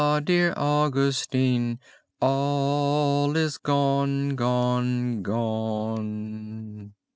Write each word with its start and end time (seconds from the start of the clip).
dear 0.23 0.51
Augustine! 0.57 1.77
All 2.21 3.37
is 3.37 3.59
gone, 3.59 4.29
gone, 4.35 5.21
gone!" 5.21 6.95